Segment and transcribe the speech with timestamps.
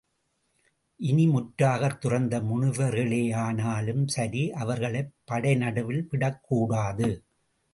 [0.99, 7.23] இனி முற்றத் துறந்த முனிவர்களேயானாலும் சரி அவர்களைப் படை நடுவில் விடக் கூடாது.